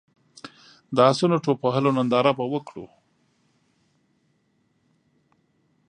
[0.95, 2.85] د اسونو ټوپ وهلو ننداره به وکړو.